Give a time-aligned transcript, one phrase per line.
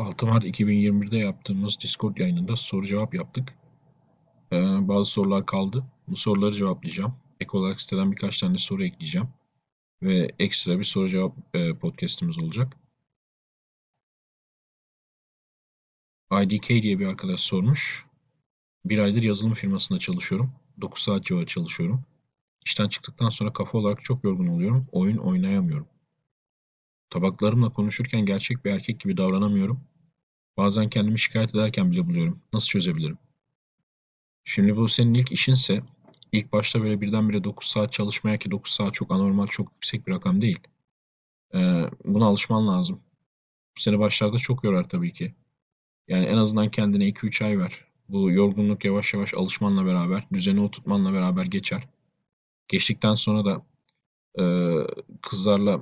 [0.00, 3.54] 6 Mart 2021'de yaptığımız Discord yayınında soru cevap yaptık.
[4.52, 4.56] Ee,
[4.88, 5.84] bazı sorular kaldı.
[6.08, 7.14] Bu soruları cevaplayacağım.
[7.40, 9.28] Ek olarak siteden birkaç tane soru ekleyeceğim.
[10.02, 12.76] Ve ekstra bir soru cevap e, podcastimiz olacak.
[16.32, 18.06] IDK diye bir arkadaş sormuş.
[18.84, 20.52] Bir aydır yazılım firmasında çalışıyorum.
[20.80, 22.04] 9 saat civarı çalışıyorum.
[22.64, 24.86] İşten çıktıktan sonra kafa olarak çok yorgun oluyorum.
[24.92, 25.88] Oyun oynayamıyorum.
[27.10, 29.80] Tabaklarımla konuşurken gerçek bir erkek gibi davranamıyorum.
[30.56, 32.42] Bazen kendimi şikayet ederken bile buluyorum.
[32.52, 33.18] Nasıl çözebilirim?
[34.44, 35.82] Şimdi bu senin ilk işinse
[36.32, 40.12] ilk başta böyle birdenbire 9 saat çalışmaya ki 9 saat çok anormal, çok yüksek bir
[40.12, 40.60] rakam değil.
[41.54, 43.00] Ee, buna alışman lazım.
[43.76, 45.34] Seni başlarda çok yorar tabii ki.
[46.08, 47.84] Yani en azından kendine 2-3 ay ver.
[48.08, 51.88] Bu yorgunluk yavaş yavaş alışmanla beraber, düzeni oturtmanla beraber geçer.
[52.68, 53.66] Geçtikten sonra da
[54.42, 54.44] e,
[55.22, 55.80] kızlarla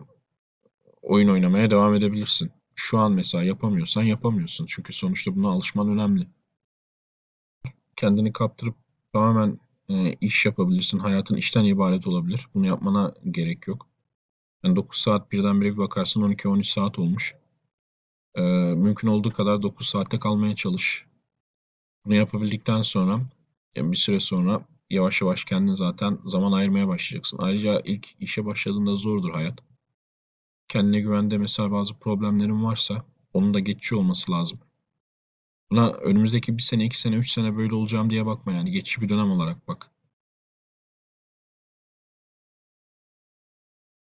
[1.02, 2.50] oyun oynamaya devam edebilirsin.
[2.74, 4.66] Şu an mesela yapamıyorsan yapamıyorsun.
[4.68, 6.26] Çünkü sonuçta buna alışman önemli.
[7.96, 8.74] Kendini kaptırıp
[9.12, 10.98] tamamen e, iş yapabilirsin.
[10.98, 12.48] Hayatın işten ibaret olabilir.
[12.55, 13.86] Bunu yapmana gerek yok.
[14.64, 17.34] Yani 9 saat birdenbire bir bakarsın 12-13 saat olmuş.
[18.34, 18.42] E,
[18.74, 21.06] mümkün olduğu kadar 9 saatte kalmaya çalış.
[22.05, 23.20] Bunu yapabildikten sonra
[23.77, 27.38] yani bir süre sonra yavaş yavaş kendin zaten zaman ayırmaya başlayacaksın.
[27.42, 29.67] Ayrıca ilk işe başladığında zordur hayat
[30.69, 34.61] kendine güvende mesela bazı problemlerin varsa onun da geçici olması lazım.
[35.70, 38.70] Buna önümüzdeki bir sene, iki sene, üç sene böyle olacağım diye bakma yani.
[38.70, 39.91] Geçici bir dönem olarak bak.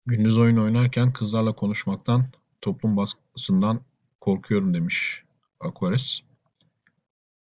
[0.06, 2.26] Gündüz oyun oynarken kızlarla konuşmaktan,
[2.62, 3.82] toplum baskısından
[4.20, 5.24] korkuyorum demiş
[5.60, 6.22] Aquares.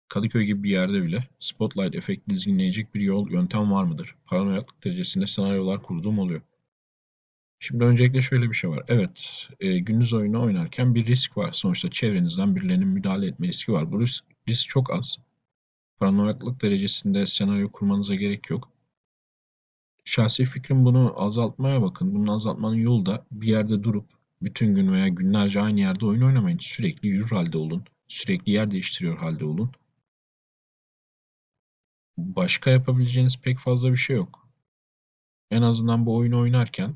[0.09, 4.17] Kadıköy gibi bir yerde bile Spotlight efekti dizginleyecek bir yol, yöntem var mıdır?
[4.27, 6.41] Paranoyaklık derecesinde senaryolar kurduğum oluyor.
[7.61, 8.85] Şimdi öncelikle şöyle bir şey var.
[8.89, 11.53] Evet, e, gündüz oyunu oynarken bir risk var.
[11.53, 13.93] Sonuçta çevrenizden birilerinin müdahale etme riski var.
[13.93, 15.19] Bu risk, risk çok az.
[15.99, 18.71] Paranoyaklık derecesinde senaryo kurmanıza gerek yok.
[20.05, 22.15] Şahsi fikrim bunu azaltmaya bakın.
[22.15, 24.07] Bunu azaltmanın yolu da bir yerde durup
[24.43, 26.59] bütün gün veya günlerce aynı yerde oyun oynamayın.
[26.59, 27.85] Sürekli yürür halde olun.
[28.09, 29.73] Sürekli yer değiştiriyor halde olun.
[32.19, 34.49] Başka yapabileceğiniz pek fazla bir şey yok.
[35.51, 36.95] En azından bu oyunu oynarken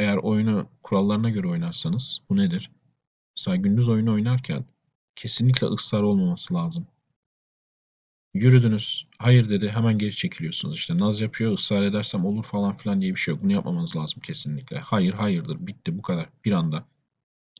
[0.00, 2.70] eğer oyunu kurallarına göre oynarsanız bu nedir?
[3.36, 4.64] Mesela gündüz oyunu oynarken
[5.16, 6.86] kesinlikle ısrar olmaması lazım.
[8.34, 10.76] Yürüdünüz, hayır dedi, hemen geri çekiliyorsunuz.
[10.76, 13.44] İşte naz yapıyor, ısrar edersem olur falan filan diye bir şey yok.
[13.44, 14.78] Bunu yapmamanız lazım kesinlikle.
[14.78, 16.28] Hayır, hayırdır, bitti bu kadar.
[16.44, 16.86] Bir anda.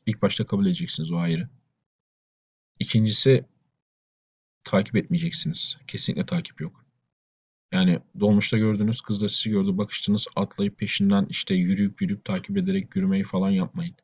[0.05, 1.49] İlk başta kabul edeceksiniz o hayırı.
[2.79, 3.45] İkincisi,
[4.63, 5.77] takip etmeyeceksiniz.
[5.87, 6.80] Kesinlikle takip yok.
[7.71, 12.95] Yani dolmuşta gördünüz, kız da sizi gördü, bakıştınız, atlayıp peşinden işte yürüyüp yürüyüp takip ederek
[12.95, 13.95] yürümeyi falan yapmayın.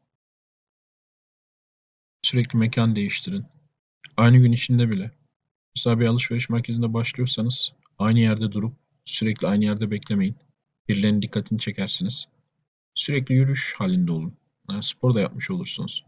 [2.22, 3.45] Sürekli mekan değiştirin.
[4.17, 5.11] Aynı gün içinde bile.
[5.75, 8.73] Mesela bir alışveriş merkezinde başlıyorsanız aynı yerde durup
[9.05, 10.35] sürekli aynı yerde beklemeyin.
[10.89, 12.28] Birilerinin dikkatini çekersiniz.
[12.94, 14.38] Sürekli yürüyüş halinde olun.
[14.69, 16.05] Yani spor da yapmış olursunuz.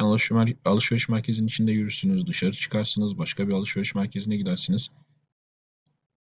[0.00, 4.88] Yani alışveriş merkezinin içinde yürürsünüz, dışarı çıkarsınız, başka bir alışveriş merkezine gidersiniz.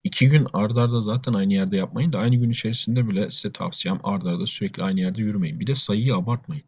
[0.06, 4.00] İki gün ard arda zaten aynı yerde yapmayın da aynı gün içerisinde bile size tavsiyem
[4.04, 5.60] ard arda sürekli aynı yerde yürümeyin.
[5.60, 6.64] Bir de sayıyı abartmayın.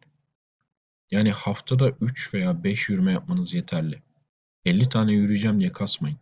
[1.12, 4.02] Yani haftada 3 veya 5 yürüme yapmanız yeterli.
[4.66, 6.18] 50 tane yürüyeceğim diye kasmayın.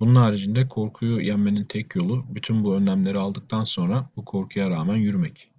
[0.00, 5.50] Bunun haricinde korkuyu yenmenin tek yolu bütün bu önlemleri aldıktan sonra bu korkuya rağmen yürümek.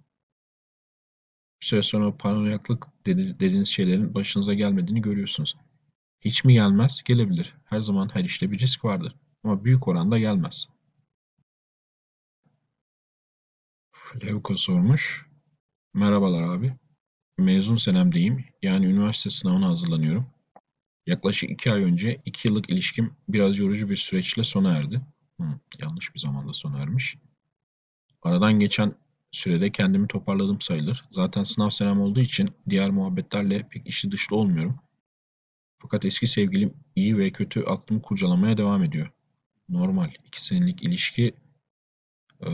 [1.60, 5.56] Bir süre sonra paranoyaklık dediğiniz şeylerin başınıza gelmediğini görüyorsunuz.
[6.24, 7.02] Hiç mi gelmez?
[7.04, 7.54] Gelebilir.
[7.64, 9.16] Her zaman her işte bir risk vardır.
[9.44, 10.68] Ama büyük oranda gelmez.
[13.92, 15.26] Flevko sormuş.
[15.94, 16.74] Merhabalar abi.
[17.38, 18.44] Mezun senemdeyim.
[18.62, 20.26] Yani üniversite sınavına hazırlanıyorum.
[21.06, 25.00] Yaklaşık iki ay önce iki yıllık ilişkim biraz yorucu bir süreçle sona erdi.
[25.40, 25.44] Hı,
[25.82, 27.16] yanlış bir zamanda sona ermiş.
[28.22, 28.94] Aradan geçen
[29.32, 31.04] sürede kendimi toparladım sayılır.
[31.10, 34.83] Zaten sınav senem olduğu için diğer muhabbetlerle pek işi dışlı olmuyorum.
[35.84, 39.10] Fakat eski sevgilim iyi ve kötü aklımı kurcalamaya devam ediyor.
[39.68, 40.10] Normal.
[40.26, 41.34] iki senelik ilişki
[42.46, 42.50] e,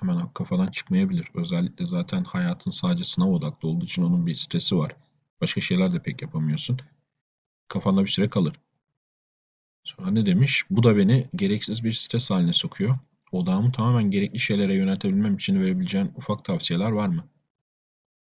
[0.00, 1.28] hemen kafadan çıkmayabilir.
[1.34, 4.96] Özellikle zaten hayatın sadece sınav odaklı olduğu için onun bir stresi var.
[5.40, 6.78] Başka şeyler de pek yapamıyorsun.
[7.68, 8.60] Kafanda bir süre kalır.
[9.84, 10.64] Sonra ne demiş?
[10.70, 12.98] Bu da beni gereksiz bir stres haline sokuyor.
[13.32, 17.28] Odağımı tamamen gerekli şeylere yöneltebilmem için verebileceğin ufak tavsiyeler var mı?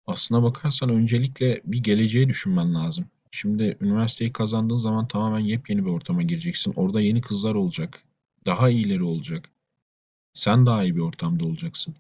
[0.05, 3.05] Aslına bakarsan öncelikle bir geleceği düşünmen lazım.
[3.35, 6.73] Şimdi üniversiteyi kazandığın zaman tamamen yepyeni bir ortama gireceksin.
[6.75, 8.03] Orada yeni kızlar olacak.
[8.45, 9.49] Daha iyileri olacak.
[10.33, 11.95] Sen daha iyi bir ortamda olacaksın.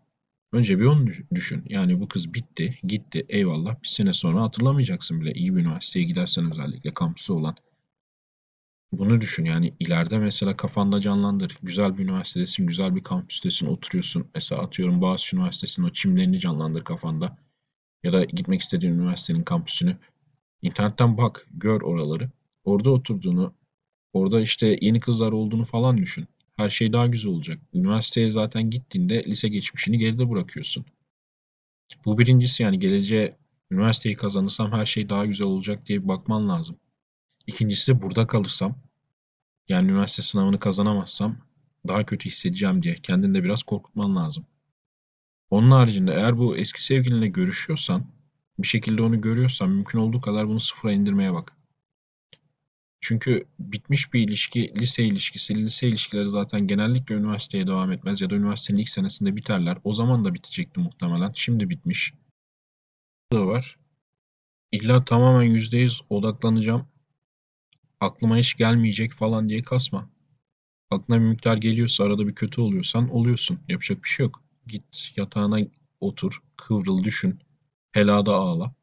[0.51, 1.63] Önce bir onu düşün.
[1.69, 3.83] Yani bu kız bitti, gitti, eyvallah.
[3.83, 5.33] Bir sene sonra hatırlamayacaksın bile.
[5.33, 7.55] İyi bir üniversiteye gidersen özellikle kampüsü olan.
[8.91, 11.57] Bunu düşün yani ileride mesela kafanda canlandır.
[11.63, 14.27] Güzel bir üniversitedesin, güzel bir kampüstesin, oturuyorsun.
[14.35, 17.37] Mesela atıyorum Boğaziçi Üniversitesi'nin o çimlerini canlandır kafanda.
[18.03, 19.97] Ya da gitmek istediğin üniversitenin kampüsünü.
[20.63, 22.29] İnternetten bak, gör oraları.
[22.65, 23.53] Orada oturduğunu,
[24.13, 26.27] orada işte yeni kızlar olduğunu falan düşün.
[26.57, 27.59] Her şey daha güzel olacak.
[27.73, 30.85] Üniversiteye zaten gittiğinde lise geçmişini geride bırakıyorsun.
[32.05, 33.37] Bu birincisi yani geleceğe
[33.71, 36.77] üniversiteyi kazanırsam her şey daha güzel olacak diye bir bakman lazım.
[37.47, 38.75] İkincisi burada kalırsam
[39.69, 41.37] yani üniversite sınavını kazanamazsam
[41.87, 44.45] daha kötü hissedeceğim diye kendini de biraz korkutman lazım.
[45.49, 48.05] Onun haricinde eğer bu eski sevgilinle görüşüyorsan
[48.59, 51.53] bir şekilde onu görüyorsan mümkün olduğu kadar bunu sıfıra indirmeye bak.
[53.01, 58.35] Çünkü bitmiş bir ilişki, lise ilişkisi, lise ilişkileri zaten genellikle üniversiteye devam etmez ya da
[58.35, 59.77] üniversitenin ilk senesinde biterler.
[59.83, 61.31] O zaman da bitecekti muhtemelen.
[61.35, 62.13] Şimdi bitmiş.
[63.31, 63.77] Bu da var.
[64.71, 66.87] İlla tamamen %100 odaklanacağım.
[67.99, 70.09] Aklıma hiç gelmeyecek falan diye kasma.
[70.89, 73.59] Aklına bir miktar geliyorsa, arada bir kötü oluyorsan oluyorsun.
[73.69, 74.43] Yapacak bir şey yok.
[74.67, 75.59] Git yatağına
[75.99, 77.39] otur, kıvrıl, düşün.
[77.93, 78.73] Helada ağla.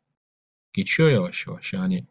[0.73, 1.73] Geçiyor yavaş yavaş.
[1.73, 2.05] Yani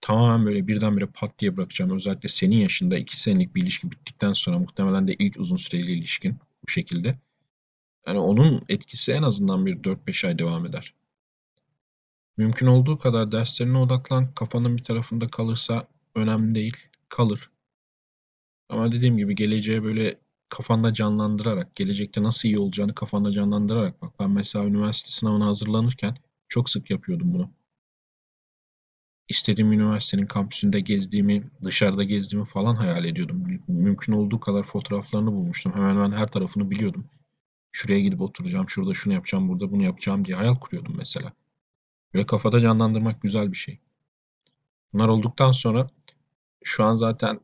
[0.00, 1.90] tamamen böyle birdenbire pat diye bırakacağım.
[1.90, 6.36] Özellikle senin yaşında iki senelik bir ilişki bittikten sonra muhtemelen de ilk uzun süreli ilişkin
[6.64, 7.18] bu şekilde.
[8.06, 10.94] Yani onun etkisi en azından bir 4-5 ay devam eder.
[12.36, 14.34] Mümkün olduğu kadar derslerine odaklan.
[14.34, 16.76] Kafanın bir tarafında kalırsa önemli değil.
[17.08, 17.50] Kalır.
[18.68, 20.18] Ama dediğim gibi geleceğe böyle
[20.48, 24.12] kafanda canlandırarak, gelecekte nasıl iyi olacağını kafanda canlandırarak bak.
[24.20, 26.16] Ben mesela üniversite sınavına hazırlanırken
[26.52, 27.50] çok sık yapıyordum bunu
[29.28, 33.44] istediğim üniversitenin kampüsünde gezdiğimi, dışarıda gezdiğimi falan hayal ediyordum.
[33.68, 35.72] Mümkün olduğu kadar fotoğraflarını bulmuştum.
[35.74, 37.06] Hemen hemen her tarafını biliyordum.
[37.72, 41.32] Şuraya gidip oturacağım, şurada şunu yapacağım, burada bunu yapacağım diye hayal kuruyordum mesela.
[42.14, 43.78] Ve kafada canlandırmak güzel bir şey.
[44.92, 45.86] Bunlar olduktan sonra
[46.64, 47.40] şu an zaten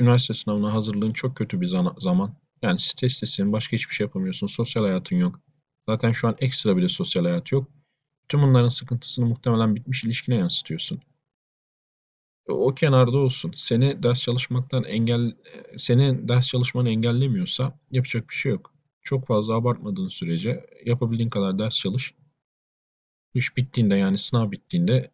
[0.00, 1.66] üniversite sınavına hazırlığın çok kötü bir
[1.98, 2.36] zaman.
[2.62, 5.40] Yani streslisin, başka hiçbir şey yapamıyorsun, sosyal hayatın yok.
[5.88, 7.68] Zaten şu an ekstra bir de sosyal hayat yok.
[8.28, 11.00] Tüm bunların sıkıntısını muhtemelen bitmiş ilişkine yansıtıyorsun.
[12.48, 13.52] O kenarda olsun.
[13.56, 15.36] Seni ders çalışmaktan engel
[15.76, 18.74] seni ders çalışmanı engellemiyorsa yapacak bir şey yok.
[19.02, 22.14] Çok fazla abartmadığın sürece yapabildiğin kadar ders çalış.
[23.34, 25.10] İş bittiğinde yani sınav bittiğinde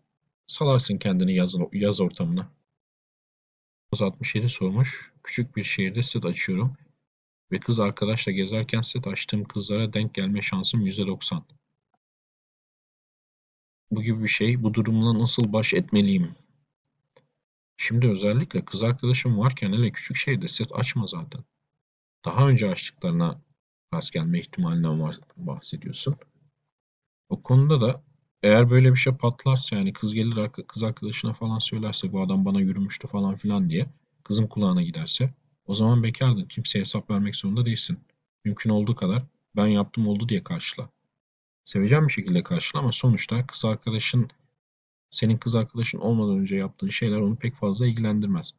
[0.46, 2.50] salarsın kendini yaz, yaz ortamına.
[4.00, 5.12] 67 sormuş.
[5.22, 6.76] Küçük bir şehirde set açıyorum.
[7.52, 11.42] Ve kız arkadaşla gezerken set açtığım kızlara denk gelme şansım %90
[13.90, 14.62] bu gibi bir şey.
[14.62, 16.34] Bu durumla nasıl baş etmeliyim?
[17.76, 21.44] Şimdi özellikle kız arkadaşım varken hele küçük şeyde set açma zaten.
[22.24, 23.40] Daha önce açtıklarına
[23.94, 26.16] rast gelme ihtimalinden bahsediyorsun.
[27.28, 28.02] O konuda da
[28.42, 32.60] eğer böyle bir şey patlarsa yani kız gelir kız arkadaşına falan söylerse bu adam bana
[32.60, 33.86] yürümüştü falan filan diye
[34.24, 35.34] kızın kulağına giderse
[35.66, 36.44] o zaman bekardın.
[36.44, 37.98] Kimseye hesap vermek zorunda değilsin.
[38.44, 39.22] Mümkün olduğu kadar
[39.56, 40.90] ben yaptım oldu diye karşıla
[41.70, 44.28] seveceğim bir şekilde karşıla ama sonuçta kız arkadaşın
[45.10, 48.52] senin kız arkadaşın olmadan önce yaptığın şeyler onu pek fazla ilgilendirmez.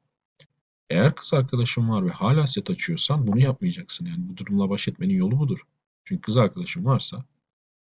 [0.89, 4.05] Eğer kız arkadaşın var ve hala set açıyorsan bunu yapmayacaksın.
[4.05, 5.59] Yani bu durumla baş etmenin yolu budur.
[6.03, 7.25] Çünkü kız arkadaşın varsa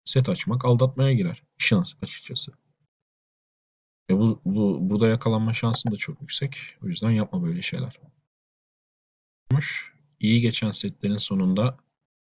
[0.06, 1.44] set açmak aldatmaya girer.
[1.60, 2.52] İşin açıkçası.
[4.10, 6.58] Ve bu, bu, burada yakalanma şansın da çok yüksek.
[6.84, 8.00] O yüzden yapma böyle şeyler.
[10.20, 11.78] İyi geçen setlerin sonunda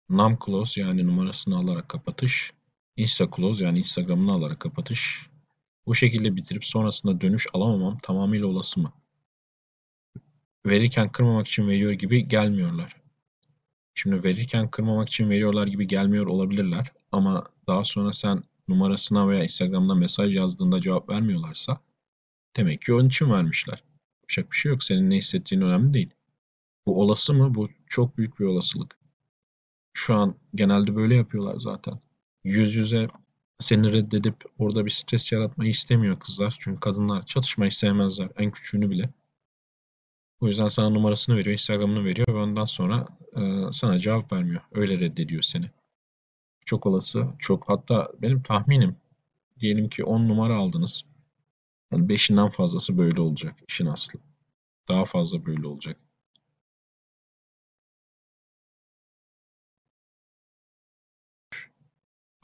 [0.09, 2.53] num close yani numarasını alarak kapatış
[2.97, 5.27] Insta close yani Instagram'ını alarak kapatış.
[5.87, 8.93] Bu şekilde bitirip sonrasında dönüş alamamam tamamıyla olası mı?
[10.67, 12.97] Verirken kırmamak için veriyor gibi gelmiyorlar.
[13.95, 16.93] Şimdi verirken kırmamak için veriyorlar gibi gelmiyor olabilirler.
[17.13, 21.81] Ama daha sonra sen numarasına veya Instagram'da mesaj yazdığında cevap vermiyorlarsa
[22.57, 23.85] demek ki onun için vermişler.
[24.23, 24.85] Yapacak bir şey yok.
[24.85, 26.11] Senin ne hissettiğin önemli değil.
[26.87, 27.55] Bu olası mı?
[27.55, 28.99] Bu çok büyük bir olasılık.
[29.93, 32.01] Şu an genelde böyle yapıyorlar zaten
[32.45, 33.09] yüz yüze
[33.59, 36.57] seni reddedip orada bir stres yaratmayı istemiyor kızlar.
[36.61, 38.29] Çünkü kadınlar çatışmayı sevmezler.
[38.37, 39.11] En küçüğünü bile.
[40.41, 44.63] O yüzden sana numarasını veriyor, Instagram'ını veriyor ve ondan sonra e, sana cevap vermiyor.
[44.73, 45.71] Öyle reddediyor seni.
[46.65, 47.69] Çok olası, çok.
[47.69, 48.97] Hatta benim tahminim
[49.61, 51.05] diyelim ki 10 numara aldınız.
[51.93, 54.21] Yani 5'inden fazlası böyle olacak işin aslı.
[54.89, 55.97] Daha fazla böyle olacak.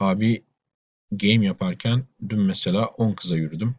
[0.01, 0.43] Abi
[1.11, 3.75] game yaparken dün mesela 10 kıza yürüdüm.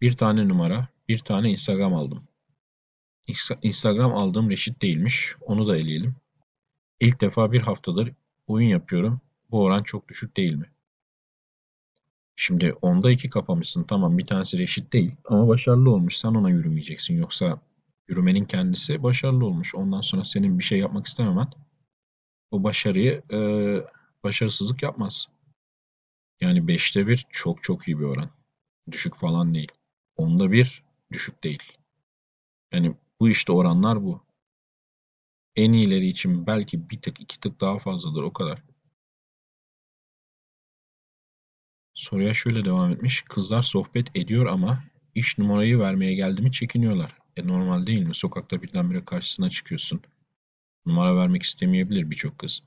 [0.00, 2.28] Bir tane numara, bir tane Instagram aldım.
[3.62, 5.36] Instagram aldığım Reşit değilmiş.
[5.40, 6.16] Onu da eleyelim.
[7.00, 8.12] İlk defa bir haftadır
[8.46, 9.20] oyun yapıyorum.
[9.50, 10.70] Bu oran çok düşük değil mi?
[12.36, 13.84] Şimdi onda iki kapamışsın.
[13.84, 16.16] Tamam bir tanesi reşit değil ama başarılı olmuş.
[16.16, 17.16] Sen ona yürümeyeceksin.
[17.16, 17.60] Yoksa
[18.08, 19.74] yürümenin kendisi başarılı olmuş.
[19.74, 21.48] Ondan sonra senin bir şey yapmak istememen
[22.50, 23.38] o başarıyı e,
[24.24, 25.28] başarısızlık yapmaz.
[26.40, 28.30] Yani beşte bir çok çok iyi bir oran.
[28.90, 29.72] Düşük falan değil.
[30.16, 31.72] Onda bir düşük değil.
[32.72, 34.24] Yani bu işte oranlar bu.
[35.56, 38.62] En iyileri için belki bir tık iki tık daha fazladır o kadar.
[41.94, 43.22] Soruya şöyle devam etmiş.
[43.22, 47.16] Kızlar sohbet ediyor ama iş numarayı vermeye geldi mi çekiniyorlar.
[47.36, 48.14] E normal değil mi?
[48.14, 50.00] Sokakta birdenbire karşısına çıkıyorsun.
[50.86, 52.62] Numara vermek istemeyebilir birçok kız.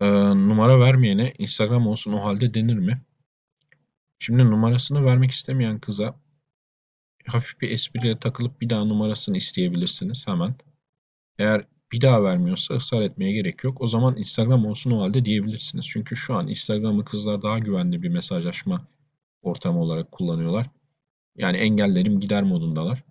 [0.00, 3.02] Ee, numara vermeyene Instagram olsun o halde denir mi?
[4.18, 6.20] Şimdi numarasını vermek istemeyen kıza
[7.26, 10.54] hafif bir espriyle takılıp bir daha numarasını isteyebilirsiniz hemen.
[11.38, 13.80] Eğer bir daha vermiyorsa ısrar etmeye gerek yok.
[13.80, 15.86] O zaman Instagram olsun o halde diyebilirsiniz.
[15.88, 18.88] Çünkü şu an Instagram'ı kızlar daha güvenli bir mesajlaşma
[19.42, 20.70] ortamı olarak kullanıyorlar.
[21.36, 23.04] Yani engellerim gider modundalar.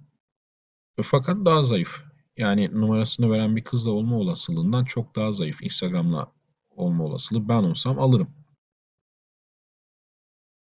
[1.01, 2.03] Fakat daha zayıf.
[2.37, 5.63] Yani numarasını veren bir kızla olma olasılığından çok daha zayıf.
[5.63, 6.31] Instagram'la
[6.79, 7.49] olma olasılığı.
[7.49, 8.35] Ben olsam alırım.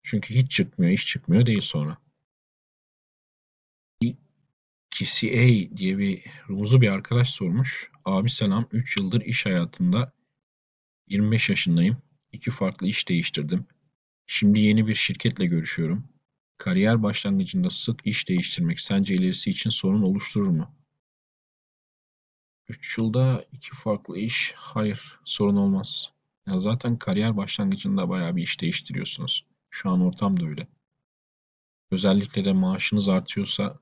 [0.02, 1.98] Çünkü hiç çıkmıyor, iş çıkmıyor değil sonra.
[4.90, 7.90] KCA diye bir Rumuzlu bir arkadaş sormuş.
[8.04, 10.12] Abi selam 3 yıldır iş hayatında
[11.08, 11.96] 25 yaşındayım.
[12.32, 13.66] İki farklı iş değiştirdim.
[14.26, 16.08] Şimdi yeni bir şirketle görüşüyorum.
[16.58, 20.74] Kariyer başlangıcında sık iş değiştirmek sence ilerisi için sorun oluşturur mu?
[22.68, 26.12] 3 yılda iki farklı iş hayır sorun olmaz.
[26.46, 29.44] Ya zaten kariyer başlangıcında bayağı bir iş değiştiriyorsunuz.
[29.70, 30.68] Şu an ortam da öyle.
[31.90, 33.78] Özellikle de maaşınız artıyorsa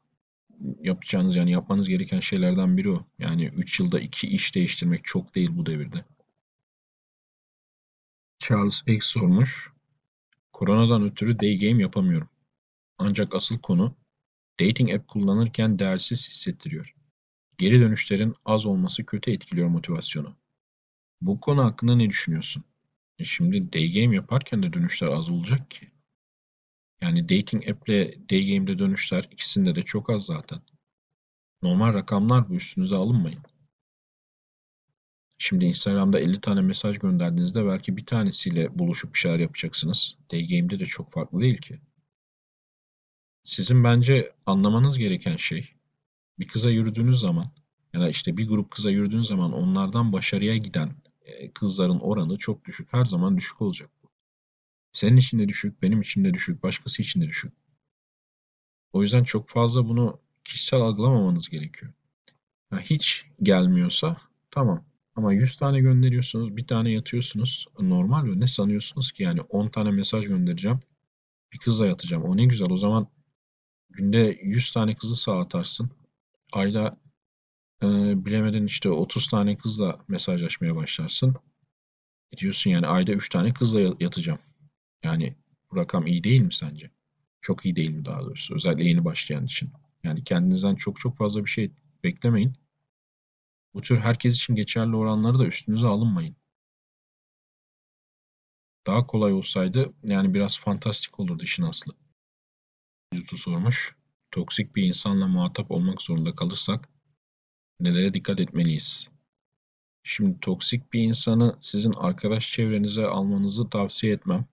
[0.80, 3.06] yapacağınız yani yapmanız gereken şeylerden biri o.
[3.18, 6.04] Yani 3 yılda 2 iş değiştirmek çok değil bu devirde.
[8.38, 9.72] Charles X sormuş.
[10.52, 12.28] Koronadan ötürü day game yapamıyorum.
[12.98, 13.96] Ancak asıl konu
[14.60, 16.94] dating app kullanırken değersiz hissettiriyor.
[17.58, 20.36] Geri dönüşlerin az olması kötü etkiliyor motivasyonu.
[21.20, 22.64] Bu konu hakkında ne düşünüyorsun?
[23.18, 25.90] E şimdi day game yaparken de dönüşler az olacak ki.
[27.00, 30.60] Yani dating app ile day game'de dönüşler ikisinde de çok az zaten.
[31.62, 33.42] Normal rakamlar bu üstünüze alınmayın.
[35.38, 40.16] Şimdi Instagram'da 50 tane mesaj gönderdiğinizde belki bir tanesiyle buluşup bir şeyler yapacaksınız.
[40.32, 41.80] Day game'de de çok farklı değil ki.
[43.42, 45.73] Sizin bence anlamanız gereken şey
[46.38, 47.50] bir kıza yürüdüğünüz zaman
[47.92, 52.64] ya da işte bir grup kıza yürüdüğünüz zaman onlardan başarıya giden e, kızların oranı çok
[52.64, 52.92] düşük.
[52.92, 53.90] Her zaman düşük olacak.
[54.92, 57.52] Senin için de düşük, benim için de düşük, başkası için de düşük.
[58.92, 61.92] O yüzden çok fazla bunu kişisel algılamamanız gerekiyor.
[62.72, 64.16] Ya hiç gelmiyorsa
[64.50, 64.84] tamam.
[65.16, 67.66] Ama 100 tane gönderiyorsunuz, bir tane yatıyorsunuz.
[67.80, 68.40] Normal mi?
[68.40, 69.22] Ne sanıyorsunuz ki?
[69.22, 70.80] Yani 10 tane mesaj göndereceğim.
[71.52, 72.24] Bir kızla yatacağım.
[72.24, 72.70] O ne güzel.
[72.70, 73.08] O zaman
[73.90, 75.90] günde 100 tane kızı sağ atarsın.
[76.54, 76.96] Ayda
[77.82, 77.86] e,
[78.24, 81.36] bilemedin işte 30 tane kızla mesajlaşmaya başlarsın.
[82.32, 84.38] E diyorsun yani ayda 3 tane kızla yatacağım.
[85.02, 85.36] Yani
[85.70, 86.90] bu rakam iyi değil mi sence?
[87.40, 88.54] Çok iyi değil mi daha doğrusu?
[88.54, 89.70] Özellikle yeni başlayan için.
[90.04, 91.70] Yani kendinizden çok çok fazla bir şey
[92.04, 92.52] beklemeyin.
[93.74, 96.36] Bu tür herkes için geçerli oranları da üstünüze alınmayın.
[98.86, 101.92] Daha kolay olsaydı yani biraz fantastik olurdu işin aslı.
[103.12, 103.96] Yutu sormuş.
[104.34, 106.88] Toksik bir insanla muhatap olmak zorunda kalırsak
[107.80, 109.08] nelere dikkat etmeliyiz?
[110.02, 114.46] Şimdi toksik bir insanı sizin arkadaş çevrenize almanızı tavsiye etmem.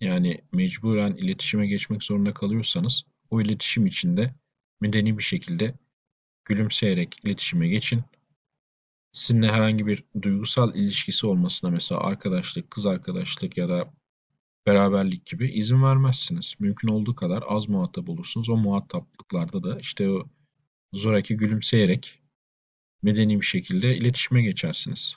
[0.00, 4.34] Yani mecburen iletişime geçmek zorunda kalıyorsanız o iletişim içinde
[4.80, 5.74] medeni bir şekilde
[6.44, 8.04] gülümseyerek iletişime geçin.
[9.12, 13.92] Sizinle herhangi bir duygusal ilişkisi olmasına mesela arkadaşlık, kız arkadaşlık ya da
[14.66, 16.54] beraberlik gibi izin vermezsiniz.
[16.58, 18.50] Mümkün olduğu kadar az muhatap olursunuz.
[18.50, 18.56] O
[19.32, 20.24] muhataplıklarda da işte o
[20.92, 22.22] zoraki gülümseyerek
[23.02, 25.16] medeni bir şekilde iletişime geçersiniz.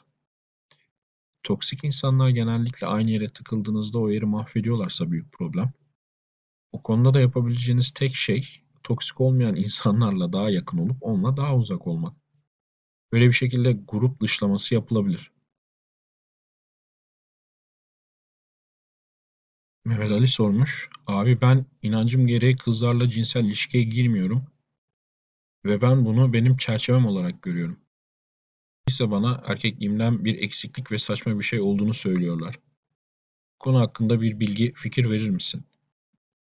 [1.43, 5.71] Toksik insanlar genellikle aynı yere tıkıldığınızda o yeri mahvediyorlarsa büyük problem.
[6.71, 11.87] O konuda da yapabileceğiniz tek şey toksik olmayan insanlarla daha yakın olup onunla daha uzak
[11.87, 12.13] olmak.
[13.11, 15.31] Böyle bir şekilde grup dışlaması yapılabilir.
[19.89, 20.89] Mehmet Ali sormuş.
[21.07, 24.43] Abi ben inancım gereği kızlarla cinsel ilişkiye girmiyorum.
[25.65, 27.79] Ve ben bunu benim çerçevem olarak görüyorum.
[28.87, 32.59] ise bana erkekliğimden bir eksiklik ve saçma bir şey olduğunu söylüyorlar.
[33.59, 35.63] Konu hakkında bir bilgi, fikir verir misin?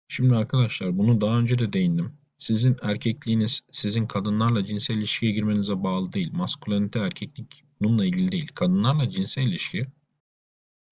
[0.08, 2.12] Şimdi arkadaşlar bunu daha önce de değindim.
[2.36, 6.32] Sizin erkekliğiniz sizin kadınlarla cinsel ilişkiye girmenize bağlı değil.
[6.32, 8.48] Maskülenite erkeklik bununla ilgili değil.
[8.54, 9.86] Kadınlarla cinsel ilişki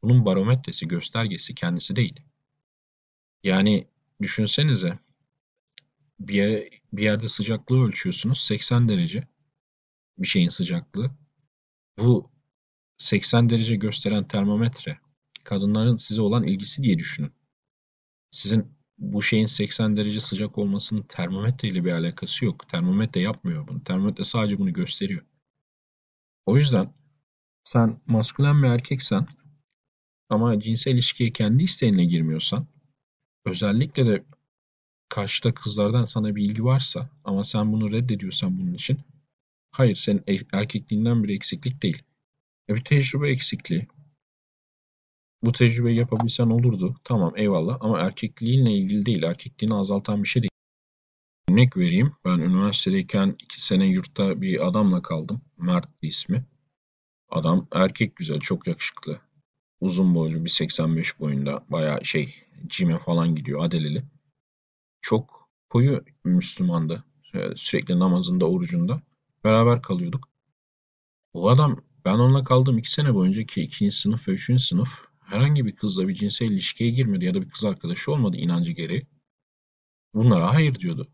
[0.02, 2.20] Bunun barometresi, göstergesi kendisi değil.
[3.46, 3.88] Yani
[4.22, 4.98] düşünsenize
[6.20, 9.28] bir, yere, bir yerde sıcaklığı ölçüyorsunuz 80 derece
[10.18, 11.10] bir şeyin sıcaklığı.
[11.98, 12.30] Bu
[12.96, 14.98] 80 derece gösteren termometre
[15.44, 17.32] kadınların size olan ilgisi diye düşünün.
[18.30, 22.68] Sizin bu şeyin 80 derece sıcak olmasının termometre ile bir alakası yok.
[22.68, 23.84] Termometre yapmıyor bunu.
[23.84, 25.24] Termometre sadece bunu gösteriyor.
[26.46, 26.94] O yüzden
[27.64, 29.26] sen maskülen bir erkeksen
[30.28, 32.75] ama cinsel ilişkiye kendi isteğinle girmiyorsan
[33.46, 34.24] özellikle de
[35.08, 38.98] karşıda kızlardan sana bir ilgi varsa ama sen bunu reddediyorsan bunun için
[39.70, 42.02] hayır senin erkekliğinden bir eksiklik değil.
[42.68, 43.86] E bir tecrübe eksikliği.
[45.42, 46.96] Bu tecrübeyi yapabilsen olurdu.
[47.04, 49.22] Tamam eyvallah ama erkekliğinle ilgili değil.
[49.22, 50.50] Erkekliğini azaltan bir şey değil.
[51.50, 52.12] Örnek vereyim.
[52.24, 55.40] Ben üniversitedeyken iki sene yurtta bir adamla kaldım.
[55.56, 56.44] Mert ismi.
[57.28, 59.20] Adam erkek güzel, çok yakışıklı.
[59.80, 61.64] Uzun boylu, bir 85 boyunda.
[61.68, 62.34] Baya şey,
[62.66, 64.04] cime falan gidiyor, adeleli.
[65.00, 67.04] Çok koyu Müslümandı.
[67.56, 69.02] Sürekli namazında, orucunda.
[69.44, 70.28] Beraber kalıyorduk.
[71.32, 75.66] O adam, ben onunla kaldığım iki sene boyunca ki ikinci sınıf ve üçüncü sınıf herhangi
[75.66, 79.06] bir kızla bir cinsel ilişkiye girmedi ya da bir kız arkadaşı olmadı inancı gereği.
[80.14, 81.08] Bunlara hayır diyordu.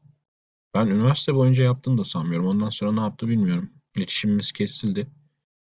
[0.75, 2.47] Ben üniversite boyunca yaptığını da sanmıyorum.
[2.47, 3.71] Ondan sonra ne yaptı bilmiyorum.
[3.97, 5.07] İletişimimiz kesildi.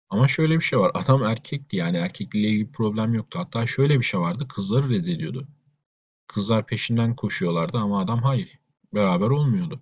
[0.10, 0.92] Ama şöyle bir şey var.
[0.94, 3.40] Adam erkekti yani erkekliğiyle ilgili problem yoktu.
[3.40, 4.48] Hatta şöyle bir şey vardı.
[4.48, 5.48] Kızları reddediyordu.
[6.28, 8.60] Kızlar peşinden koşuyorlardı ama adam hayır.
[8.94, 9.82] Beraber olmuyordu.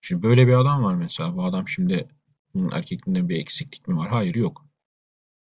[0.00, 1.36] Şimdi böyle bir adam var mesela.
[1.36, 2.08] Bu adam şimdi
[2.72, 4.08] erkekliğinde bir eksiklik mi var?
[4.08, 4.66] Hayır yok.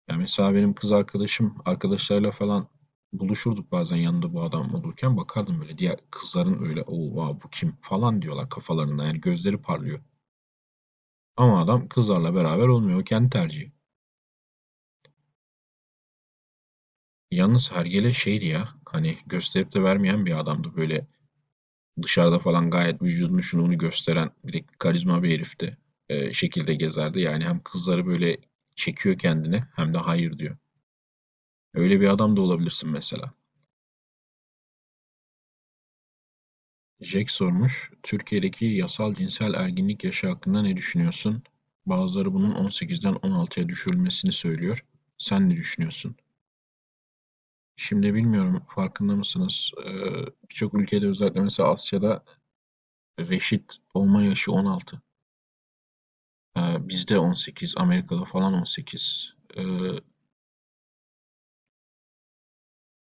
[0.08, 2.68] Yani mesela benim kız arkadaşım arkadaşlarıyla falan
[3.12, 8.22] buluşurduk bazen yanında bu adam olurken bakardım böyle diğer kızların öyle o bu kim falan
[8.22, 10.00] diyorlar kafalarında yani gözleri parlıyor.
[11.40, 13.00] Ama adam kızlarla beraber olmuyor.
[13.00, 13.72] O kendi tercihi.
[17.30, 20.76] Yalnız Hergele şeydi ya hani gösterip de vermeyen bir adamdı.
[20.76, 21.06] Böyle
[22.02, 25.76] dışarıda falan gayet vücudunu şunu gösteren bir de karizma bir herifti.
[26.08, 27.20] Ee, şekilde gezerdi.
[27.20, 28.38] Yani hem kızları böyle
[28.76, 30.56] çekiyor kendine hem de hayır diyor.
[31.74, 33.32] Öyle bir adam da olabilirsin mesela.
[37.00, 37.90] Jack sormuş.
[38.02, 41.42] Türkiye'deki yasal cinsel erginlik yaşı hakkında ne düşünüyorsun?
[41.86, 44.84] Bazıları bunun 18'den 16'ya düşürülmesini söylüyor.
[45.18, 46.16] Sen ne düşünüyorsun?
[47.76, 49.72] Şimdi bilmiyorum farkında mısınız?
[49.86, 49.90] Ee,
[50.50, 52.24] Birçok ülkede özellikle mesela Asya'da
[53.18, 55.02] reşit olma yaşı 16.
[56.56, 59.34] Ee, bizde 18, Amerika'da falan 18.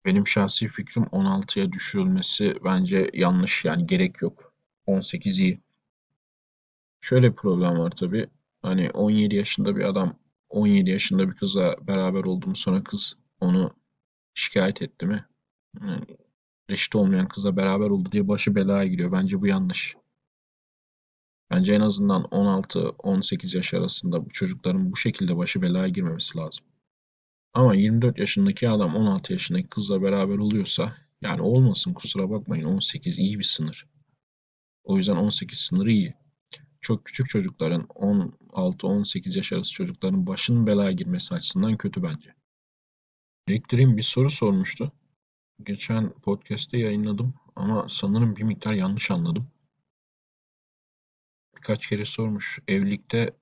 [0.06, 4.54] Benim şahsi fikrim 16'ya düşürülmesi bence yanlış yani gerek yok.
[4.86, 5.62] 18 iyi.
[7.02, 8.28] Şöyle bir problem var tabii.
[8.62, 13.76] Hani 17 yaşında bir adam 17 yaşında bir kızla beraber olduğum sonra kız onu
[14.34, 15.26] şikayet etti mi?
[16.70, 19.12] Reşit olmayan kızla beraber oldu diye başı belaya giriyor.
[19.12, 19.96] Bence bu yanlış.
[21.52, 26.66] Bence en azından 16-18 yaş arasında bu çocukların bu şekilde başı belaya girmemesi lazım.
[27.54, 33.40] Ama 24 yaşındaki adam 16 yaşındaki kızla beraber oluyorsa yani olmasın kusura bakmayın 18 iyi
[33.40, 33.88] bir sınır.
[34.84, 36.14] O yüzden 18 sınırı iyi.
[36.82, 42.36] Çok küçük çocukların 16-18 yaş arası çocukların başının belaya girmesi açısından kötü bence.
[43.48, 44.92] Elektriğin bir soru sormuştu.
[45.64, 49.48] Geçen podcast'te yayınladım ama sanırım bir miktar yanlış anladım.
[51.56, 52.60] Birkaç kere sormuş.
[52.68, 53.34] Evlilikte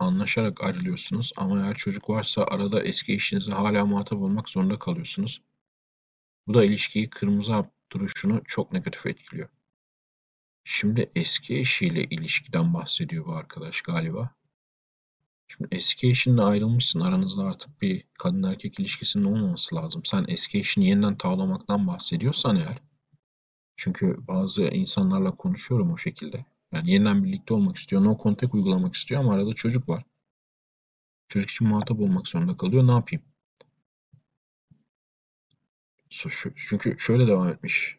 [0.00, 5.42] anlaşarak ayrılıyorsunuz ama eğer çocuk varsa arada eski eşinize hala muhatap olmak zorunda kalıyorsunuz.
[6.46, 9.48] Bu da ilişkiyi kırmızı hap duruşunu çok negatif etkiliyor.
[10.64, 14.30] Şimdi eski eşiyle ilişkiden bahsediyor bu arkadaş galiba.
[15.48, 17.00] Şimdi eski eşinle ayrılmışsın.
[17.00, 20.04] Aranızda artık bir kadın erkek ilişkisinin olmaması lazım.
[20.04, 22.78] Sen eski eşini yeniden tavlamaktan bahsediyorsan eğer.
[23.76, 26.44] Çünkü bazı insanlarla konuşuyorum o şekilde.
[26.72, 28.04] Yani yeniden birlikte olmak istiyor.
[28.04, 30.04] No contact uygulamak istiyor ama arada çocuk var.
[31.28, 32.86] Çocuk için muhatap olmak zorunda kalıyor.
[32.86, 33.24] Ne yapayım?
[36.56, 37.98] Çünkü şöyle devam etmiş.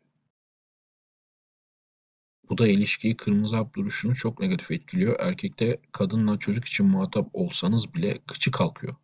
[2.50, 5.20] Bu da ilişkiyi kırmızı hap duruşunu çok negatif etkiliyor.
[5.20, 8.96] Erkekte kadınla çocuk için muhatap olsanız bile kıçı kalkıyor.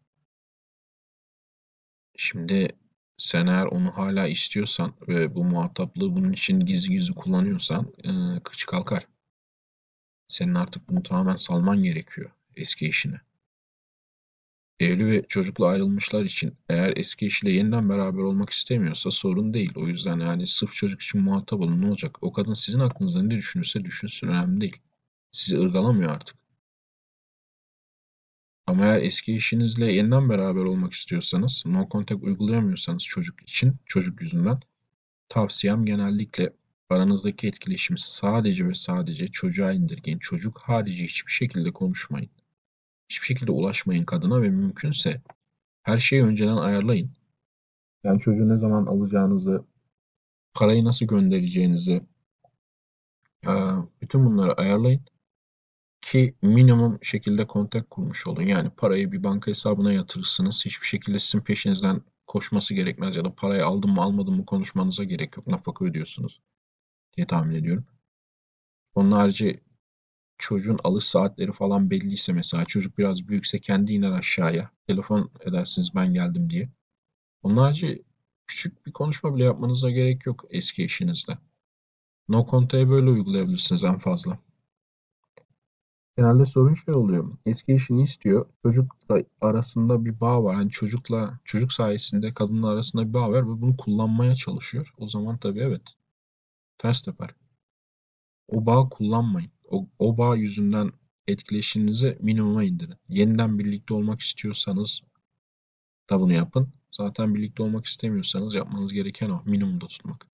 [2.18, 2.70] Şimdi
[3.18, 7.94] sen eğer onu hala istiyorsan ve bu muhataplığı bunun için gizli gizli kullanıyorsan
[8.44, 9.08] kıçı kalkar.
[10.28, 13.22] Senin artık bunu tamamen salman gerekiyor eski eşine.
[14.80, 19.74] Evli ve çocuklu ayrılmışlar için eğer eski eşiyle yeniden beraber olmak istemiyorsa sorun değil.
[19.76, 22.18] O yüzden yani sırf çocuk için muhatap olun ne olacak?
[22.22, 24.78] O kadın sizin aklınızda ne düşünürse düşünsün önemli değil.
[25.32, 26.36] Sizi ırgalamıyor artık.
[28.68, 34.60] Ama eğer eski eşinizle yeniden beraber olmak istiyorsanız, no contact uygulayamıyorsanız çocuk için, çocuk yüzünden
[35.30, 36.54] tavsiyem genellikle
[36.90, 40.20] aranızdaki etkileşimi sadece ve sadece çocuğa indirgeyin.
[40.20, 42.30] Çocuk harici hiçbir şekilde konuşmayın.
[43.10, 45.22] Hiçbir şekilde ulaşmayın kadına ve mümkünse
[45.84, 47.12] her şeyi önceden ayarlayın.
[48.04, 49.66] Yani çocuğu ne zaman alacağınızı,
[50.54, 52.04] parayı nasıl göndereceğinizi,
[54.02, 55.02] bütün bunları ayarlayın
[56.02, 58.42] ki minimum şekilde kontak kurmuş olun.
[58.42, 60.66] Yani parayı bir banka hesabına yatırırsınız.
[60.66, 65.38] Hiçbir şekilde sizin peşinizden koşması gerekmez ya da parayı aldım mı almadım mı konuşmanıza gerek
[65.38, 65.48] yok.
[65.48, 66.42] Nafaka ödüyorsunuz
[67.18, 67.86] diye tahmin ediyorum.
[68.96, 69.62] Onun harici
[70.38, 74.72] çocuğun alış saatleri falan belliyse mesela çocuk biraz büyükse kendi iner aşağıya.
[74.88, 76.70] Telefon edersiniz ben geldim diye.
[77.44, 78.04] Onun harici
[78.48, 81.38] küçük bir konuşma bile yapmanıza gerek yok eski eşinizle.
[82.30, 84.40] No contact'ı böyle uygulayabilirsiniz en fazla.
[86.18, 87.38] Genelde sorun şey oluyor.
[87.46, 88.46] Eski eşini istiyor.
[88.64, 90.54] Çocukla arasında bir bağ var.
[90.54, 94.94] Yani çocukla çocuk sayesinde kadınla arasında bir bağ var ve bunu kullanmaya çalışıyor.
[94.98, 95.82] O zaman tabii evet.
[96.78, 97.30] Ters teper.
[98.48, 99.52] O bağı kullanmayın.
[99.70, 100.92] O, o bağ yüzünden
[101.28, 102.98] etkileşiminizi minimuma indirin.
[103.10, 105.02] Yeniden birlikte olmak istiyorsanız
[106.10, 106.74] da bunu yapın.
[106.92, 109.42] Zaten birlikte olmak istemiyorsanız yapmanız gereken o.
[109.46, 110.28] Minimumda tutmak.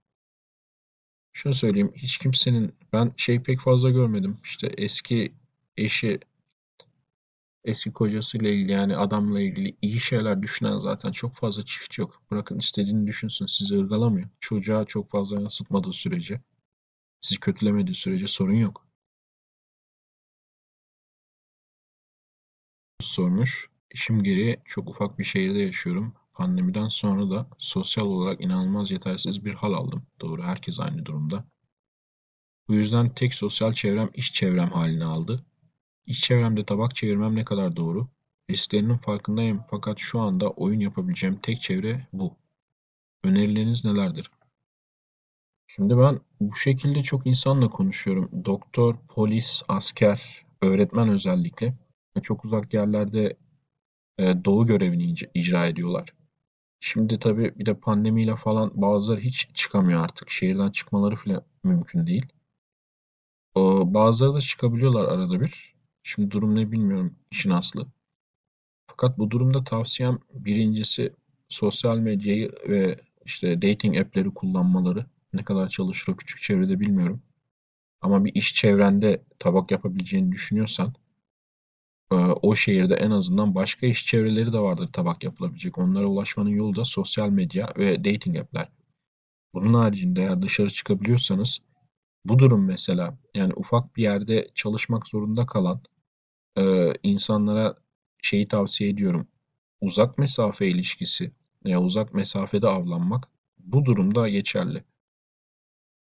[1.33, 1.93] Şunu söyleyeyim.
[1.95, 4.37] Hiç kimsenin ben şey pek fazla görmedim.
[4.43, 5.33] İşte eski
[5.77, 6.19] eşi
[7.65, 12.21] eski kocasıyla ilgili yani adamla ilgili iyi şeyler düşünen zaten çok fazla çift yok.
[12.31, 14.29] Bırakın istediğini düşünsün sizi ırgalamıyor.
[14.39, 16.41] Çocuğa çok fazla yansıtmadığı sürece
[17.21, 18.87] sizi kötülemediği sürece sorun yok.
[23.01, 23.69] Sormuş.
[23.93, 26.13] İşim gereği çok ufak bir şehirde yaşıyorum.
[26.33, 30.07] Pandemiden sonra da sosyal olarak inanılmaz yetersiz bir hal aldım.
[30.21, 31.45] Doğru herkes aynı durumda.
[32.67, 35.45] Bu yüzden tek sosyal çevrem iş çevrem halini aldı.
[36.07, 38.07] İş çevremde tabak çevirmem ne kadar doğru?
[38.49, 42.35] Risklerinin farkındayım fakat şu anda oyun yapabileceğim tek çevre bu.
[43.23, 44.31] Önerileriniz nelerdir?
[45.67, 48.45] Şimdi ben bu şekilde çok insanla konuşuyorum.
[48.45, 51.73] Doktor, polis, asker, öğretmen özellikle.
[52.21, 53.37] Çok uzak yerlerde
[54.17, 56.13] e, doğu görevini icra ediyorlar.
[56.79, 60.29] Şimdi tabii bir de pandemiyle falan bazıları hiç çıkamıyor artık.
[60.29, 62.25] Şehirden çıkmaları bile mümkün değil.
[63.85, 65.72] Bazıları da çıkabiliyorlar arada bir.
[66.03, 67.87] Şimdi durum ne bilmiyorum işin aslı.
[68.87, 71.13] Fakat bu durumda tavsiyem birincisi
[71.49, 75.05] sosyal medyayı ve işte dating app'leri kullanmaları.
[75.33, 77.21] Ne kadar çalışır o küçük çevrede bilmiyorum.
[78.01, 80.93] Ama bir iş çevrende tabak yapabileceğini düşünüyorsan
[82.11, 85.77] e, o şehirde en azından başka iş çevreleri de vardır tabak yapılabilecek.
[85.77, 88.69] Onlara ulaşmanın yolu da sosyal medya ve dating app'ler.
[89.53, 91.61] Bunun haricinde eğer dışarı çıkabiliyorsanız
[92.25, 95.81] bu durum mesela yani ufak bir yerde çalışmak zorunda kalan
[96.57, 97.75] e, insanlara
[98.23, 99.27] şeyi tavsiye ediyorum.
[99.81, 101.31] Uzak mesafe ilişkisi
[101.65, 103.27] ya uzak mesafede avlanmak
[103.59, 104.83] bu durumda geçerli.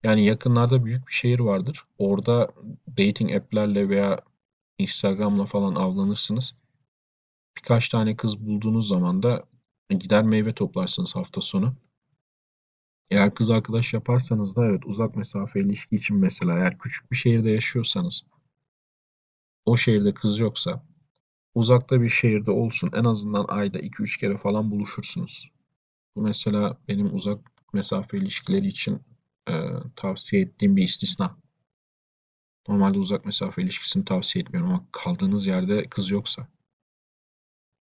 [0.03, 1.83] Yani yakınlarda büyük bir şehir vardır.
[1.97, 2.51] Orada
[2.97, 4.19] dating app'lerle veya
[4.77, 6.55] Instagram'la falan avlanırsınız.
[7.57, 9.43] Birkaç tane kız bulduğunuz zaman da
[9.89, 11.75] gider meyve toplarsınız hafta sonu.
[13.11, 17.49] Eğer kız arkadaş yaparsanız da evet uzak mesafe ilişki için mesela eğer küçük bir şehirde
[17.49, 18.23] yaşıyorsanız
[19.65, 20.83] o şehirde kız yoksa
[21.55, 25.51] uzakta bir şehirde olsun en azından ayda 2-3 kere falan buluşursunuz.
[26.15, 27.39] Bu mesela benim uzak
[27.73, 29.01] mesafe ilişkileri için
[29.49, 29.53] e,
[29.95, 31.37] tavsiye ettiğim bir istisna.
[32.67, 36.47] Normalde uzak mesafe ilişkisini tavsiye etmiyorum ama kaldığınız yerde kız yoksa.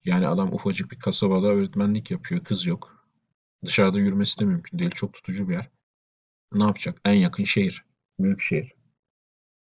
[0.05, 3.07] Yani adam ufacık bir kasabada öğretmenlik yapıyor, kız yok.
[3.65, 5.69] Dışarıda yürümesi de mümkün değil, çok tutucu bir yer.
[6.53, 7.01] Ne yapacak?
[7.05, 7.85] En yakın şehir,
[8.19, 8.73] büyük şehir.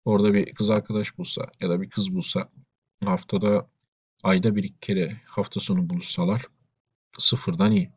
[0.05, 2.49] Orada bir kız arkadaş bulsa ya da bir kız bulsa
[3.05, 3.69] haftada
[4.23, 6.45] ayda bir iki kere hafta sonu buluşsalar
[7.17, 7.91] sıfırdan iyi.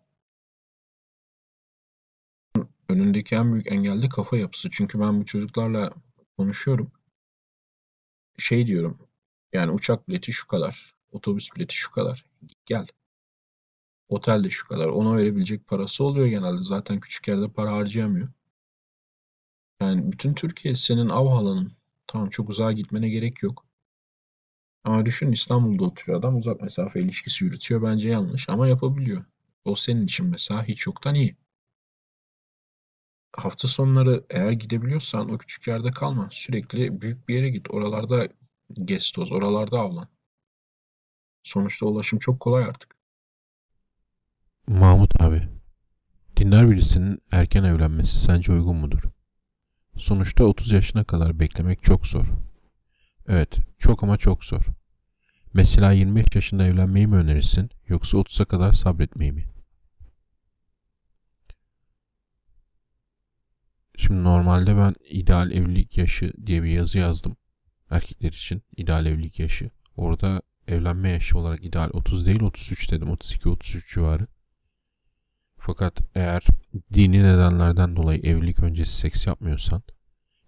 [2.88, 4.68] Önündeki en büyük engel de kafa yapısı.
[4.72, 5.90] Çünkü ben bu çocuklarla
[6.36, 6.92] konuşuyorum.
[8.38, 8.98] Şey diyorum.
[9.52, 10.94] Yani uçak bileti şu kadar.
[11.12, 12.26] Otobüs bileti şu kadar.
[12.66, 12.86] Gel.
[14.08, 14.86] Otel de şu kadar.
[14.86, 16.62] Ona verebilecek parası oluyor genelde.
[16.62, 18.28] Zaten küçük yerde para harcayamıyor.
[19.80, 21.72] Yani bütün Türkiye senin av alanın.
[22.14, 23.66] Tamam çok uzağa gitmene gerek yok.
[24.84, 27.82] Ama düşün İstanbul'da oturuyor adam uzak mesafe ilişkisi yürütüyor.
[27.82, 29.24] Bence yanlış ama yapabiliyor.
[29.64, 31.36] O senin için mesela hiç yoktan iyi.
[33.36, 36.28] Hafta sonları eğer gidebiliyorsan o küçük yerde kalma.
[36.30, 37.70] Sürekli büyük bir yere git.
[37.70, 38.28] Oralarda
[38.84, 40.08] gez toz, oralarda avlan.
[41.42, 42.96] Sonuçta ulaşım çok kolay artık.
[44.66, 45.48] Mahmut abi,
[46.36, 49.13] dinler birisinin erken evlenmesi sence uygun mudur?
[49.96, 52.26] Sonuçta 30 yaşına kadar beklemek çok zor.
[53.28, 54.62] Evet, çok ama çok zor.
[55.54, 59.44] Mesela 25 yaşında evlenmeyi mi önerirsin yoksa 30'a kadar sabretmeyi mi?
[63.96, 67.36] Şimdi normalde ben ideal evlilik yaşı diye bir yazı yazdım.
[67.90, 69.70] Erkekler için ideal evlilik yaşı.
[69.96, 73.08] Orada evlenme yaşı olarak ideal 30 değil 33 dedim.
[73.08, 74.26] 32-33 civarı.
[75.66, 76.44] Fakat eğer
[76.94, 79.82] dini nedenlerden dolayı evlilik öncesi seks yapmıyorsan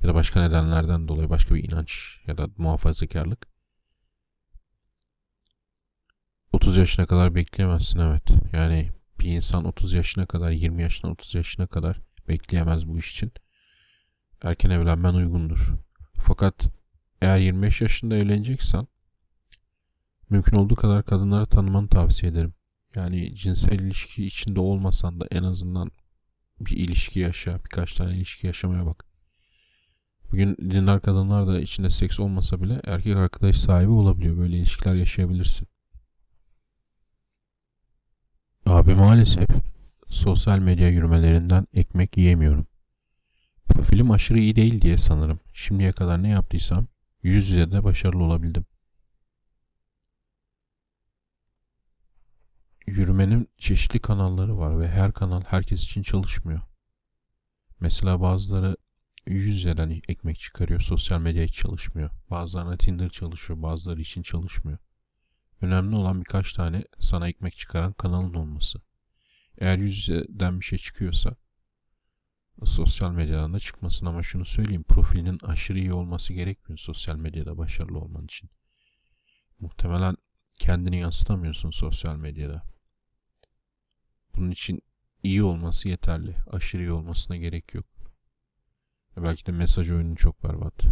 [0.01, 3.47] ya da başka nedenlerden dolayı başka bir inanç ya da muhafazakarlık
[6.53, 8.23] 30 yaşına kadar bekleyemezsin evet.
[8.53, 13.33] Yani bir insan 30 yaşına kadar 20 yaşına 30 yaşına kadar bekleyemez bu iş için.
[14.43, 15.75] Erken evlenmen uygundur.
[16.15, 16.69] Fakat
[17.21, 18.87] eğer 25 yaşında evleneceksen
[20.31, 22.55] mümkün olduğu kadar kadınları tanımanı tavsiye ederim.
[22.97, 25.91] Yani cinsel ilişki içinde olmasan da en azından
[26.61, 29.05] bir ilişki yaşa, birkaç tane ilişki yaşamaya bak.
[30.33, 34.37] Bugün dindar kadınlar da içinde seks olmasa bile erkek arkadaş sahibi olabiliyor.
[34.37, 35.69] Böyle ilişkiler yaşayabilirsin.
[38.67, 39.49] Abi maalesef
[40.09, 42.67] sosyal medya yürümelerinden ekmek yiyemiyorum.
[43.69, 45.41] Profilim aşırı iyi değil diye sanırım.
[45.55, 46.87] Şimdiye kadar ne yaptıysam
[47.23, 48.65] yüz yüze de başarılı olabildim.
[52.87, 56.61] Yürümenin çeşitli kanalları var ve her kanal herkes için çalışmıyor.
[57.81, 58.77] Mesela bazıları
[59.27, 62.11] yüz yüzeden ekmek çıkarıyor, sosyal medya hiç çalışmıyor.
[62.31, 64.79] Bazılarına Tinder çalışıyor, bazıları için çalışmıyor.
[65.61, 68.79] Önemli olan birkaç tane sana ekmek çıkaran kanalın olması.
[69.59, 71.37] Eğer yüz yüzeden bir şey çıkıyorsa
[72.65, 77.99] sosyal medyadan da çıkmasın ama şunu söyleyeyim profilinin aşırı iyi olması gerekmiyor sosyal medyada başarılı
[77.99, 78.51] olman için.
[79.59, 80.17] Muhtemelen
[80.59, 82.76] kendini yansıtamıyorsun sosyal medyada.
[84.37, 84.83] Bunun için
[85.23, 86.37] iyi olması yeterli.
[86.51, 87.87] Aşırı iyi olmasına gerek yok.
[89.17, 90.85] Belki de mesaj oyunu çok berbat.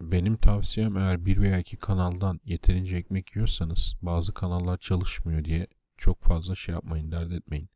[0.00, 5.66] Benim tavsiyem eğer bir veya iki kanaldan yeterince ekmek yiyorsanız bazı kanallar çalışmıyor diye
[5.96, 7.68] çok fazla şey yapmayın, dert etmeyin.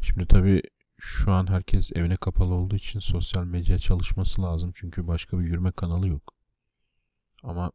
[0.00, 0.62] Şimdi tabii
[0.98, 4.72] şu an herkes evine kapalı olduğu için sosyal medya çalışması lazım.
[4.74, 6.34] Çünkü başka bir yürüme kanalı yok.
[7.42, 7.72] Ama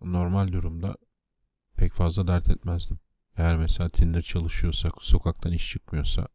[0.00, 0.96] normal durumda
[1.78, 2.98] pek fazla dert etmezdim.
[3.36, 6.28] Eğer mesela Tinder çalışıyorsa, sokaktan iş çıkmıyorsa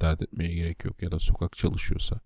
[0.00, 1.02] dert etmeye gerek yok.
[1.02, 2.20] Ya da sokak çalışıyorsa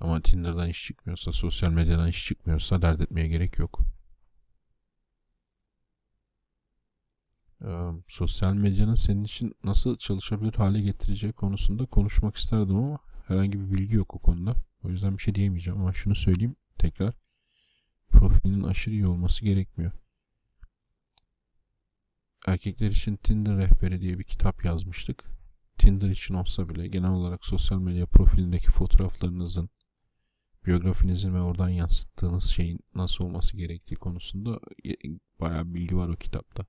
[0.00, 3.80] ama Tinder'dan iş çıkmıyorsa, sosyal medyadan iş çıkmıyorsa dert etmeye gerek yok.
[7.64, 13.72] Ee, sosyal medyanın senin için nasıl çalışabilir hale getireceği konusunda konuşmak isterdim ama herhangi bir
[13.72, 14.54] bilgi yok o konuda.
[14.84, 17.14] O yüzden bir şey diyemeyeceğim ama şunu söyleyeyim tekrar.
[18.10, 19.92] Profilinin aşırı iyi olması gerekmiyor.
[22.46, 25.24] Erkekler için Tinder rehberi diye bir kitap yazmıştık.
[25.78, 29.70] Tinder için olsa bile genel olarak sosyal medya profilindeki fotoğraflarınızın
[30.66, 34.60] biyografinizin ve oradan yansıttığınız şeyin nasıl olması gerektiği konusunda
[35.40, 36.66] bayağı bilgi var o kitapta.